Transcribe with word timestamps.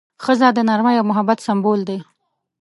ښځه 0.23 0.47
د 0.53 0.59
نرمۍ 0.69 0.95
او 0.97 1.05
محبت 1.11 1.39
سمبول 1.47 1.79
ده. 1.89 1.97